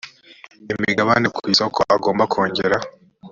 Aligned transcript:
imigabane 0.73 1.27
ku 1.35 1.41
isoko 1.53 1.79
agomba 1.95 2.23
kongera 2.31 2.77